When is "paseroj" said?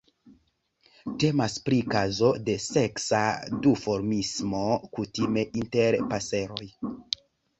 6.15-6.67